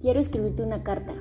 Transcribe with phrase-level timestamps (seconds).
[0.00, 1.12] Quiero escribirte una carta.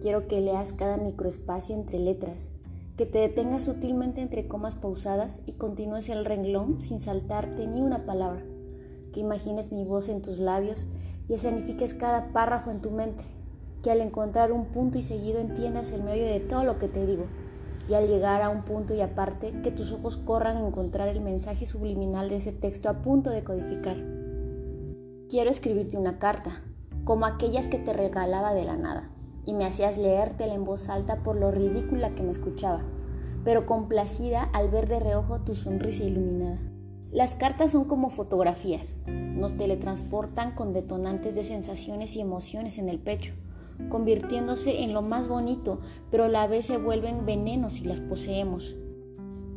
[0.00, 2.50] Quiero que leas cada microespacio entre letras,
[2.96, 8.04] que te detengas sutilmente entre comas pausadas y continúes el renglón sin saltarte ni una
[8.04, 8.42] palabra,
[9.12, 10.88] que imagines mi voz en tus labios
[11.28, 13.22] y escenifiques cada párrafo en tu mente,
[13.84, 17.06] que al encontrar un punto y seguido entiendas el medio de todo lo que te
[17.06, 17.26] digo,
[17.88, 21.20] y al llegar a un punto y aparte, que tus ojos corran a encontrar el
[21.20, 23.96] mensaje subliminal de ese texto a punto de codificar.
[25.28, 26.64] Quiero escribirte una carta,
[27.06, 29.08] como aquellas que te regalaba de la nada,
[29.44, 32.82] y me hacías leértela en voz alta por lo ridícula que me escuchaba,
[33.44, 36.58] pero complacida al ver de reojo tu sonrisa iluminada.
[37.12, 42.98] Las cartas son como fotografías, nos teletransportan con detonantes de sensaciones y emociones en el
[42.98, 43.34] pecho,
[43.88, 45.78] convirtiéndose en lo más bonito,
[46.10, 48.74] pero a la vez se vuelven venenos si las poseemos.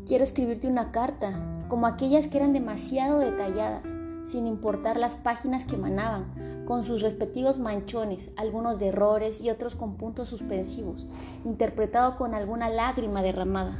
[0.05, 3.88] Quiero escribirte una carta, como aquellas que eran demasiado detalladas,
[4.29, 9.73] sin importar las páginas que emanaban, con sus respectivos manchones, algunos de errores y otros
[9.75, 11.08] con puntos suspensivos,
[11.45, 13.77] interpretado con alguna lágrima derramada.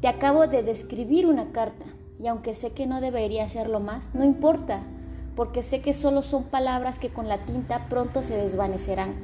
[0.00, 1.84] Te acabo de describir una carta,
[2.18, 4.82] y aunque sé que no debería hacerlo más, no importa,
[5.36, 9.14] porque sé que solo son palabras que con la tinta pronto se desvanecerán.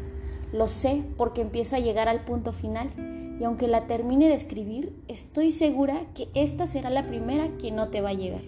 [0.53, 2.91] Lo sé porque empiezo a llegar al punto final,
[3.41, 7.89] y aunque la termine de escribir, estoy segura que esta será la primera que no
[7.89, 8.43] te va a llegar.